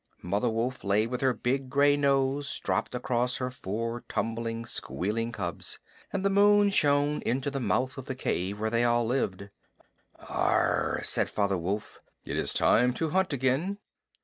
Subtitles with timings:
[0.23, 5.77] Mother Wolf lay with her big gray nose dropped across her four tumbling, squealing cubs,
[6.11, 9.49] and the moon shone into the mouth of the cave where they all lived.
[10.19, 11.99] "Augrh!" said Father Wolf.
[12.25, 13.77] "It is time to hunt again."